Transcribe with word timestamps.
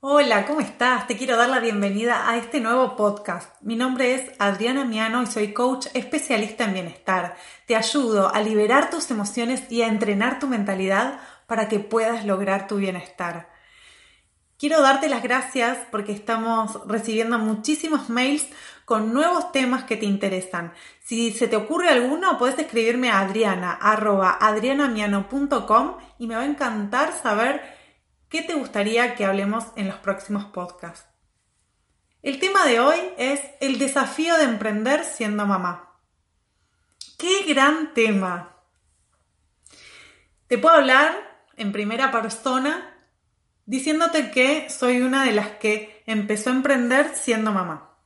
Hola, 0.00 0.46
¿cómo 0.46 0.60
estás? 0.60 1.08
Te 1.08 1.16
quiero 1.16 1.36
dar 1.36 1.48
la 1.48 1.58
bienvenida 1.58 2.30
a 2.30 2.36
este 2.36 2.60
nuevo 2.60 2.94
podcast. 2.94 3.60
Mi 3.62 3.74
nombre 3.74 4.14
es 4.14 4.30
Adriana 4.38 4.84
Miano 4.84 5.24
y 5.24 5.26
soy 5.26 5.52
coach 5.52 5.88
especialista 5.92 6.66
en 6.66 6.74
bienestar. 6.74 7.34
Te 7.66 7.74
ayudo 7.74 8.32
a 8.32 8.40
liberar 8.40 8.90
tus 8.90 9.10
emociones 9.10 9.64
y 9.72 9.82
a 9.82 9.88
entrenar 9.88 10.38
tu 10.38 10.46
mentalidad 10.46 11.18
para 11.48 11.68
que 11.68 11.80
puedas 11.80 12.24
lograr 12.24 12.68
tu 12.68 12.76
bienestar. 12.76 13.50
Quiero 14.56 14.80
darte 14.82 15.08
las 15.08 15.24
gracias 15.24 15.78
porque 15.90 16.12
estamos 16.12 16.78
recibiendo 16.86 17.40
muchísimos 17.40 18.08
mails 18.08 18.46
con 18.84 19.12
nuevos 19.12 19.50
temas 19.50 19.82
que 19.82 19.96
te 19.96 20.06
interesan. 20.06 20.74
Si 21.02 21.32
se 21.32 21.48
te 21.48 21.56
ocurre 21.56 21.88
alguno, 21.88 22.38
puedes 22.38 22.56
escribirme 22.56 23.10
a 23.10 23.18
adriana, 23.18 23.76
adrianamiano.com 23.82 25.96
y 26.20 26.28
me 26.28 26.36
va 26.36 26.42
a 26.42 26.46
encantar 26.46 27.12
saber 27.12 27.77
¿Qué 28.28 28.42
te 28.42 28.52
gustaría 28.52 29.14
que 29.14 29.24
hablemos 29.24 29.64
en 29.76 29.88
los 29.88 29.96
próximos 29.96 30.44
podcasts? 30.44 31.08
El 32.20 32.38
tema 32.38 32.66
de 32.66 32.78
hoy 32.78 32.98
es 33.16 33.40
el 33.60 33.78
desafío 33.78 34.36
de 34.36 34.44
emprender 34.44 35.04
siendo 35.04 35.46
mamá. 35.46 35.98
¡Qué 37.16 37.44
gran 37.44 37.94
tema! 37.94 38.54
Te 40.46 40.58
puedo 40.58 40.74
hablar 40.74 41.46
en 41.56 41.72
primera 41.72 42.12
persona 42.12 42.94
diciéndote 43.64 44.30
que 44.30 44.68
soy 44.68 45.00
una 45.00 45.24
de 45.24 45.32
las 45.32 45.52
que 45.52 46.02
empezó 46.04 46.50
a 46.50 46.54
emprender 46.54 47.14
siendo 47.14 47.50
mamá. 47.50 47.96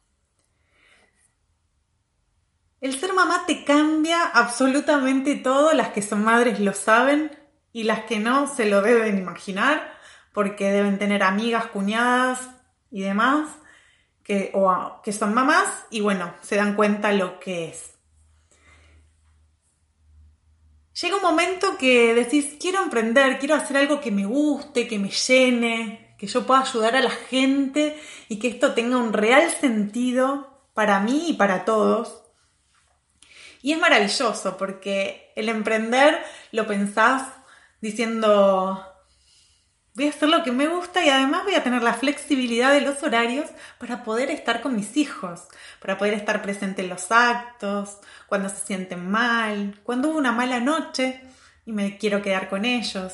El 2.81 2.99
ser 2.99 3.13
mamá 3.13 3.45
te 3.47 3.65
cambia 3.65 4.23
absolutamente 4.23 5.35
todo, 5.35 5.73
las 5.73 5.89
que 5.89 6.03
son 6.03 6.23
madres 6.23 6.61
lo 6.61 6.75
saben 6.75 7.37
y 7.73 7.85
las 7.85 8.05
que 8.05 8.21
no 8.21 8.47
se 8.47 8.67
lo 8.67 8.83
deben 8.83 9.19
imaginar 9.19 10.01
porque 10.33 10.71
deben 10.71 10.99
tener 10.99 11.23
amigas, 11.23 11.67
cuñadas 11.67 12.51
y 12.91 13.03
demás 13.03 13.49
que, 14.25 14.51
o, 14.55 15.01
que 15.03 15.13
son 15.13 15.35
mamás 15.35 15.87
y 15.91 16.01
bueno, 16.01 16.35
se 16.43 16.57
dan 16.57 16.75
cuenta 16.75 17.13
lo 17.13 17.39
que 17.41 17.69
es. 17.69 17.91
Llega 21.01 21.17
un 21.17 21.23
momento 21.23 21.79
que 21.79 22.15
decís, 22.15 22.57
quiero 22.61 22.83
emprender, 22.83 23.39
quiero 23.39 23.55
hacer 23.55 23.77
algo 23.77 24.01
que 24.01 24.11
me 24.11 24.27
guste, 24.27 24.87
que 24.87 24.99
me 24.99 25.09
llene, 25.09 26.15
que 26.19 26.27
yo 26.27 26.47
pueda 26.47 26.61
ayudar 26.61 26.95
a 26.95 27.01
la 27.01 27.11
gente 27.11 28.01
y 28.29 28.39
que 28.39 28.49
esto 28.49 28.75
tenga 28.75 28.99
un 28.99 29.13
real 29.13 29.51
sentido 29.51 30.63
para 30.75 31.01
mí 31.01 31.31
y 31.31 31.33
para 31.33 31.65
todos. 31.65 32.23
Y 33.63 33.73
es 33.73 33.79
maravilloso 33.79 34.57
porque 34.57 35.33
el 35.35 35.49
emprender 35.49 36.23
lo 36.53 36.67
pensás 36.67 37.33
diciendo, 37.81 38.92
Voy 39.95 40.07
a 40.07 40.11
hacer 40.11 40.31
lo 40.31 40.43
que 40.43 40.53
me 40.53 40.69
gusta 40.69 41.05
y 41.05 41.11
además 41.11 41.45
voy 41.45 41.55
a 41.55 41.63
tener 41.63 41.83
la 41.83 41.93
flexibilidad 41.93 42.73
de 42.73 42.81
los 42.81 43.03
horarios 43.03 43.51
para 43.79 44.03
poder 44.03 44.31
estar 44.31 44.63
con 44.63 44.75
mis 44.75 44.97
hijos, 44.97 45.49
para 45.81 45.99
poder 45.99 46.15
estar 46.15 46.41
presente 46.41 46.81
en 46.81 46.89
los 46.89 47.13
actos, 47.13 47.99
cuando 48.27 48.49
se 48.49 48.65
sienten 48.65 49.11
mal, 49.11 49.79
cuando 49.83 50.09
hubo 50.09 50.19
una 50.19 50.33
mala 50.33 50.61
noche 50.61 51.21
y 51.67 51.73
me 51.73 51.99
quiero 51.99 52.23
quedar 52.23 52.49
con 52.49 52.65
ellos. 52.65 53.13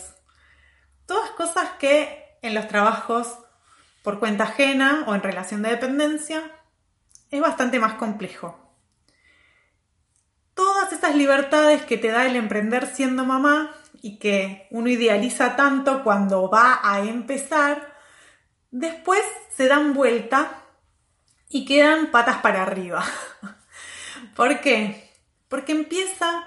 Todas 1.07 1.31
cosas 1.31 1.71
que 1.81 2.39
en 2.43 2.55
los 2.55 2.69
trabajos 2.69 3.39
por 4.05 4.21
cuenta 4.21 4.45
ajena 4.45 5.03
o 5.09 5.17
en 5.17 5.23
relación 5.23 5.63
de 5.63 5.71
dependencia 5.71 6.43
es 7.33 7.41
bastante 7.41 7.81
más 7.81 7.95
complejo. 7.95 8.57
Todas 10.55 10.93
esas 10.93 11.17
libertades 11.17 11.83
que 11.83 11.99
te 11.99 12.09
da 12.09 12.25
el 12.27 12.37
emprender 12.37 12.87
siendo 12.87 13.25
mamá 13.25 13.75
y 14.01 14.19
que 14.19 14.69
uno 14.71 14.89
idealiza 14.89 15.57
tanto 15.57 16.05
cuando 16.05 16.51
va 16.51 16.81
a 16.83 17.01
empezar, 17.01 17.95
después 18.71 19.23
se 19.57 19.67
dan 19.67 19.95
vuelta 19.95 20.63
y 21.49 21.65
quedan 21.65 22.11
patas 22.11 22.39
para 22.39 22.63
arriba. 22.63 23.05
¿Por 24.37 24.61
qué? 24.61 25.13
Porque 25.49 25.73
empieza 25.73 26.47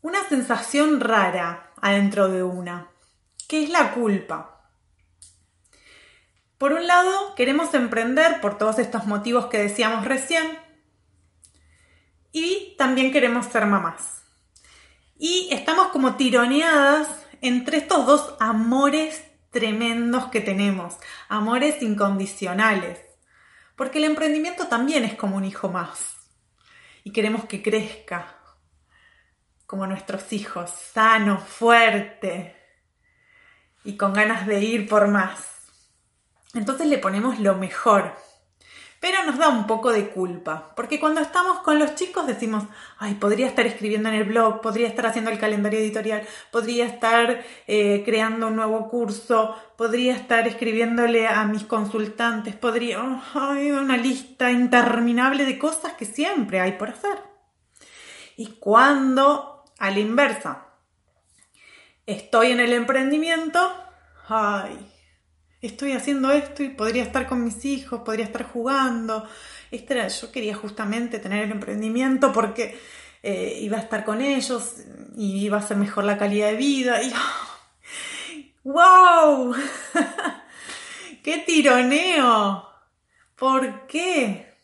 una 0.00 0.26
sensación 0.28 1.00
rara 1.00 1.72
adentro 1.80 2.28
de 2.28 2.42
una, 2.42 2.88
que 3.48 3.64
es 3.64 3.70
la 3.70 3.92
culpa. 3.92 4.70
Por 6.58 6.72
un 6.72 6.86
lado, 6.86 7.34
queremos 7.34 7.74
emprender 7.74 8.40
por 8.40 8.56
todos 8.56 8.78
estos 8.78 9.06
motivos 9.06 9.46
que 9.46 9.58
decíamos 9.58 10.04
recién 10.04 10.58
y 12.32 12.74
también 12.78 13.12
queremos 13.12 13.46
ser 13.46 13.66
mamás. 13.66 14.21
Y 15.24 15.46
estamos 15.52 15.92
como 15.92 16.16
tironeadas 16.16 17.06
entre 17.42 17.76
estos 17.76 18.06
dos 18.06 18.34
amores 18.40 19.22
tremendos 19.52 20.26
que 20.32 20.40
tenemos, 20.40 20.96
amores 21.28 21.80
incondicionales. 21.80 22.98
Porque 23.76 23.98
el 23.98 24.04
emprendimiento 24.06 24.66
también 24.66 25.04
es 25.04 25.14
como 25.14 25.36
un 25.36 25.44
hijo 25.44 25.68
más. 25.68 26.16
Y 27.04 27.12
queremos 27.12 27.44
que 27.44 27.62
crezca 27.62 28.36
como 29.64 29.86
nuestros 29.86 30.32
hijos, 30.32 30.70
sano, 30.70 31.38
fuerte 31.38 32.56
y 33.84 33.96
con 33.96 34.14
ganas 34.14 34.44
de 34.44 34.60
ir 34.60 34.88
por 34.88 35.06
más. 35.06 35.38
Entonces 36.52 36.88
le 36.88 36.98
ponemos 36.98 37.38
lo 37.38 37.54
mejor 37.54 38.16
pero 39.02 39.24
nos 39.24 39.36
da 39.36 39.48
un 39.48 39.66
poco 39.66 39.90
de 39.90 40.10
culpa, 40.10 40.70
porque 40.76 41.00
cuando 41.00 41.20
estamos 41.20 41.58
con 41.62 41.80
los 41.80 41.96
chicos 41.96 42.24
decimos, 42.24 42.62
ay, 42.98 43.14
podría 43.14 43.48
estar 43.48 43.66
escribiendo 43.66 44.08
en 44.08 44.14
el 44.14 44.22
blog, 44.22 44.60
podría 44.60 44.86
estar 44.86 45.06
haciendo 45.06 45.32
el 45.32 45.40
calendario 45.40 45.80
editorial, 45.80 46.22
podría 46.52 46.86
estar 46.86 47.42
eh, 47.66 48.04
creando 48.04 48.46
un 48.46 48.54
nuevo 48.54 48.88
curso, 48.88 49.56
podría 49.76 50.14
estar 50.14 50.46
escribiéndole 50.46 51.26
a 51.26 51.44
mis 51.46 51.64
consultantes, 51.64 52.54
podría, 52.54 53.00
ay, 53.34 53.72
una 53.72 53.96
lista 53.96 54.52
interminable 54.52 55.46
de 55.46 55.58
cosas 55.58 55.94
que 55.94 56.04
siempre 56.04 56.60
hay 56.60 56.74
por 56.74 56.90
hacer. 56.90 57.18
Y 58.36 58.58
cuando, 58.60 59.64
a 59.80 59.90
la 59.90 59.98
inversa, 59.98 60.68
estoy 62.06 62.52
en 62.52 62.60
el 62.60 62.72
emprendimiento, 62.72 63.68
ay, 64.28 64.92
estoy 65.62 65.92
haciendo 65.92 66.30
esto 66.32 66.62
y 66.62 66.68
podría 66.70 67.04
estar 67.04 67.26
con 67.26 67.44
mis 67.44 67.64
hijos, 67.64 68.02
podría 68.02 68.26
estar 68.26 68.42
jugando. 68.42 69.26
Este 69.70 69.94
era, 69.94 70.08
yo 70.08 70.32
quería 70.32 70.54
justamente 70.54 71.20
tener 71.20 71.44
el 71.44 71.52
emprendimiento 71.52 72.32
porque 72.32 72.78
eh, 73.22 73.58
iba 73.62 73.78
a 73.78 73.80
estar 73.80 74.04
con 74.04 74.20
ellos 74.20 74.74
y 75.16 75.44
iba 75.44 75.58
a 75.58 75.62
ser 75.62 75.76
mejor 75.76 76.04
la 76.04 76.18
calidad 76.18 76.48
de 76.48 76.56
vida. 76.56 77.00
¡Wow! 78.64 79.54
¡Qué 81.22 81.38
tironeo! 81.38 82.68
¿Por 83.36 83.86
qué? 83.86 84.54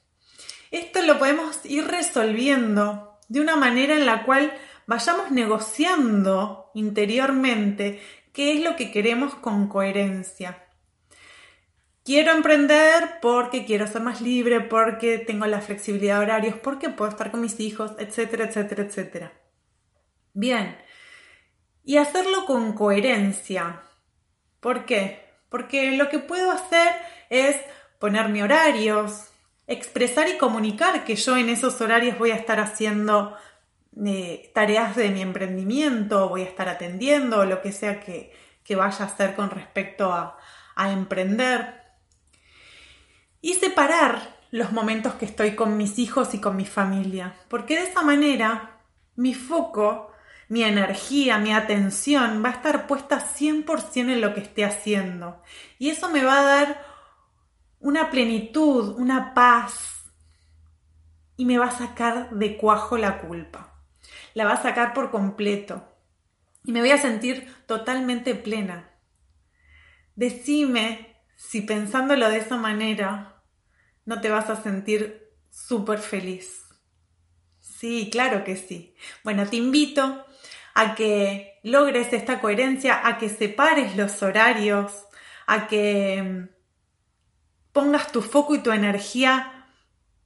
Esto 0.71 1.01
lo 1.03 1.19
podemos 1.19 1.65
ir 1.65 1.87
resolviendo 1.87 3.19
de 3.29 3.41
una 3.41 3.57
manera 3.57 3.95
en 3.95 4.05
la 4.05 4.25
cual 4.25 4.53
vayamos 4.87 5.31
negociando 5.31 6.71
interiormente 6.75 8.03
qué 8.33 8.55
es 8.55 8.63
lo 8.63 8.77
que 8.77 8.91
queremos 8.91 9.35
con 9.35 9.69
coherencia. 9.69 10.68
Quiero 12.09 12.33
emprender 12.33 13.21
porque 13.21 13.67
quiero 13.67 13.87
ser 13.87 14.01
más 14.01 14.23
libre, 14.23 14.63
porque 14.63 15.19
tengo 15.19 15.45
la 15.45 15.61
flexibilidad 15.61 16.17
de 16.17 16.25
horarios, 16.25 16.55
porque 16.57 16.89
puedo 16.89 17.11
estar 17.11 17.31
con 17.31 17.43
mis 17.43 17.61
hijos, 17.61 17.93
etcétera, 17.99 18.47
etcétera, 18.47 18.85
etcétera. 18.85 19.33
Bien. 20.33 20.79
Y 21.85 21.99
hacerlo 21.99 22.47
con 22.47 22.73
coherencia. 22.73 23.83
¿Por 24.59 24.87
qué? 24.87 25.23
Porque 25.51 25.99
lo 25.99 26.09
que 26.09 26.19
puedo 26.19 26.51
hacer 26.51 26.95
es 27.29 27.57
ponerme 27.99 28.43
horarios, 28.43 29.27
expresar 29.67 30.31
y 30.31 30.39
comunicar 30.39 31.05
que 31.05 31.15
yo 31.15 31.37
en 31.37 31.51
esos 31.51 31.79
horarios 31.83 32.19
voy 32.19 32.31
a 32.31 32.37
estar 32.37 32.59
haciendo 32.59 33.37
eh, 34.03 34.51
tareas 34.55 34.97
de 34.97 35.11
mi 35.11 35.21
emprendimiento, 35.21 36.31
voy 36.31 36.41
a 36.41 36.47
estar 36.47 36.71
atendiendo, 36.71 37.45
lo 37.45 37.61
que 37.61 37.71
sea 37.71 38.01
que, 38.01 38.33
vaya 38.71 39.05
a 39.05 39.09
hacer 39.09 39.35
con 39.35 39.51
respecto 39.51 40.11
a, 40.11 40.39
a 40.75 40.91
emprender 40.91 41.88
y 43.41 43.55
separar 43.55 44.37
los 44.51 44.73
momentos 44.73 45.15
que 45.15 45.25
estoy 45.25 45.55
con 45.55 45.77
mis 45.77 45.99
hijos 45.99 46.35
y 46.35 46.41
con 46.41 46.57
mi 46.57 46.65
familia, 46.65 47.35
porque 47.49 47.77
de 47.77 47.85
esa 47.85 48.03
manera 48.03 48.81
mi 49.17 49.35
foco, 49.35 50.11
mi 50.49 50.63
energía, 50.65 51.39
mi 51.39 51.53
atención 51.53 52.43
va 52.43 52.49
a 52.49 52.53
estar 52.53 52.87
puesta 52.87 53.21
100% 53.21 54.13
en 54.13 54.21
lo 54.21 54.33
que 54.35 54.41
esté 54.41 54.65
haciendo 54.65 55.43
y 55.79 55.91
eso 55.91 56.09
me 56.09 56.25
va 56.25 56.41
a 56.41 56.45
dar 56.45 56.85
una 57.81 58.11
plenitud, 58.11 58.97
una 58.99 59.35
paz 59.35 59.99
y 61.37 61.45
me 61.45 61.59
va 61.59 61.67
a 61.67 61.79
sacar 61.79 62.31
de 62.31 62.57
cuajo 62.57 62.99
la 62.99 63.21
culpa. 63.21 63.75
La 64.35 64.45
va 64.45 64.55
a 64.55 64.63
sacar 64.63 64.93
por 64.93 65.11
completo 65.11 65.89
y 66.65 66.73
me 66.73 66.81
voy 66.81 66.91
a 66.91 66.99
sentir 66.99 67.55
totalmente 67.67 68.35
plena. 68.35 68.91
Decime 70.17 71.18
si 71.39 71.61
pensándolo 71.61 72.29
de 72.29 72.39
esa 72.39 72.57
manera 72.57 73.41
no 74.05 74.21
te 74.21 74.29
vas 74.29 74.51
a 74.51 74.61
sentir 74.61 75.31
súper 75.51 76.01
feliz. 76.01 76.65
Sí, 77.61 78.09
claro 78.11 78.43
que 78.43 78.57
sí. 78.57 78.97
Bueno, 79.23 79.47
te 79.47 79.57
invito 79.57 80.27
a 80.75 80.97
que 80.97 81.61
logres 81.63 82.13
esta 82.13 82.41
coherencia, 82.41 83.07
a 83.07 83.19
que 83.19 83.29
separes 83.29 83.97
los 83.97 84.21
horarios, 84.21 84.93
a 85.47 85.69
que 85.69 86.49
pongas 87.73 88.11
tu 88.11 88.21
foco 88.21 88.57
y 88.57 88.63
tu 88.63 88.73
energía 88.73 89.69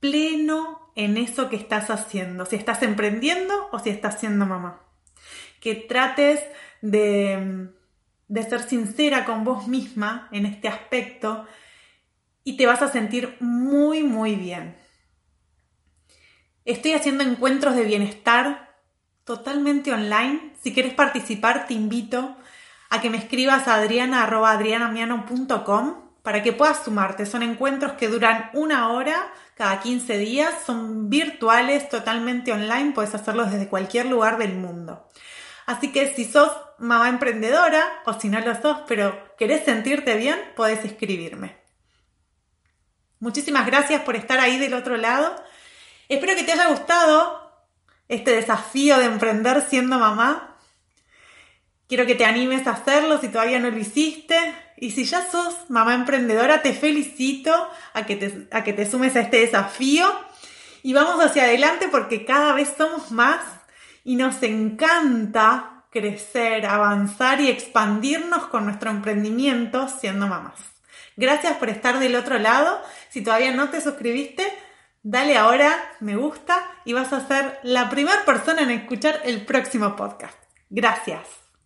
pleno 0.01 0.93
en 0.95 1.19
eso 1.19 1.51
que 1.51 1.57
estás 1.57 1.91
haciendo, 1.91 2.47
si 2.47 2.57
estás 2.57 2.83
emprendiendo 2.83 3.69
o 3.71 3.79
si 3.79 3.91
estás 3.91 4.19
siendo 4.19 4.47
mamá. 4.47 4.81
Que 5.61 5.75
trates 5.75 6.41
de, 6.81 7.71
de 8.33 8.43
ser 8.45 8.63
sincera 8.63 9.27
con 9.27 9.45
vos 9.45 9.69
misma 9.69 10.29
en 10.33 10.47
este 10.47 10.67
aspecto 10.67 11.47
y 12.43 12.57
te 12.57 12.65
vas 12.65 12.81
a 12.81 12.91
sentir 12.91 13.37
muy, 13.41 14.05
muy 14.05 14.37
bien. 14.37 14.75
Estoy 16.65 16.95
haciendo 16.95 17.25
encuentros 17.25 17.77
de 17.77 17.85
bienestar 17.85 18.75
totalmente 19.25 19.93
online. 19.93 20.55
Si 20.63 20.73
quieres 20.73 20.95
participar, 20.95 21.67
te 21.67 21.75
invito 21.75 22.35
a 22.89 23.03
que 23.03 23.11
me 23.11 23.19
escribas 23.19 23.69
a 23.69 23.75
adriana.adrianamiano.com 23.75 25.97
para 26.23 26.43
que 26.43 26.55
puedas 26.55 26.85
sumarte. 26.85 27.27
Son 27.27 27.43
encuentros 27.43 27.93
que 27.93 28.09
duran 28.09 28.49
una 28.55 28.93
hora 28.93 29.31
cada 29.57 29.81
15 29.81 30.17
días, 30.17 30.55
son 30.65 31.11
virtuales, 31.11 31.91
totalmente 31.91 32.51
online, 32.51 32.93
puedes 32.93 33.15
hacerlos 33.15 33.53
desde 33.53 33.69
cualquier 33.69 34.07
lugar 34.07 34.39
del 34.39 34.55
mundo. 34.55 35.07
Así 35.73 35.91
que 35.91 36.15
si 36.15 36.27
sos 36.27 36.53
mamá 36.77 37.09
emprendedora 37.09 38.03
o 38.05 38.13
si 38.21 38.29
no 38.29 38.39
lo 38.41 38.61
sos, 38.61 38.81
pero 38.87 39.35
querés 39.39 39.65
sentirte 39.65 40.17
bien, 40.17 40.39
podés 40.55 40.85
escribirme. 40.85 41.57
Muchísimas 43.21 43.65
gracias 43.65 44.03
por 44.03 44.15
estar 44.15 44.39
ahí 44.39 44.59
del 44.59 44.75
otro 44.75 44.99
lado. 44.99 45.35
Espero 46.11 46.35
que 46.35 46.43
te 46.43 46.53
haya 46.53 46.67
gustado 46.67 47.51
este 48.07 48.33
desafío 48.33 48.99
de 48.99 49.07
emprender 49.07 49.63
siendo 49.63 49.99
mamá. 49.99 50.59
Quiero 51.89 52.05
que 52.05 52.17
te 52.17 52.27
animes 52.27 52.67
a 52.67 52.73
hacerlo 52.73 53.19
si 53.19 53.29
todavía 53.29 53.59
no 53.59 53.71
lo 53.71 53.79
hiciste. 53.79 54.37
Y 54.77 54.91
si 54.91 55.07
ya 55.07 55.27
sos 55.31 55.71
mamá 55.71 55.95
emprendedora, 55.95 56.61
te 56.61 56.75
felicito 56.75 57.71
a 57.95 58.05
que 58.05 58.17
te, 58.17 58.47
a 58.51 58.63
que 58.63 58.75
te 58.75 58.91
sumes 58.91 59.17
a 59.17 59.21
este 59.21 59.39
desafío. 59.39 60.07
Y 60.83 60.93
vamos 60.93 61.25
hacia 61.25 61.45
adelante 61.45 61.89
porque 61.89 62.27
cada 62.27 62.53
vez 62.53 62.75
somos 62.77 63.11
más 63.11 63.62
y 64.05 64.17
nos 64.17 64.43
encanta 64.43 65.85
crecer, 65.91 66.67
avanzar 66.67 67.41
y 67.41 67.51
expandirnos 67.51 68.47
con 68.47 68.65
nuestro 68.65 68.91
emprendimiento 68.91 69.89
siendo 69.89 70.27
mamás. 70.27 70.59
Gracias 71.17 71.57
por 71.59 71.69
estar 71.69 71.99
del 71.99 72.17
otro 72.17 72.39
lado. 72.39 72.81
Si 73.11 73.23
todavía 73.23 73.53
no 73.53 73.69
te 73.69 73.81
suscribiste, 73.81 74.47
dale 75.03 75.37
ahora 75.37 75.77
me 76.01 76.17
gusta 76.17 76.63
y 76.85 76.95
vas 76.95 77.13
a 77.13 77.27
ser 77.27 77.59
la 77.63 77.91
primera 77.91 78.25
persona 78.25 78.63
en 78.63 78.71
escuchar 78.71 79.21
el 79.25 79.45
próximo 79.45 79.95
podcast. 79.95 80.39
Gracias. 80.71 81.42